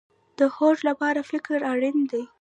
د 0.39 0.41
هوډ 0.55 0.77
لپاره 0.89 1.19
فکر 1.31 1.57
اړین 1.71 1.97
دی 2.11 2.23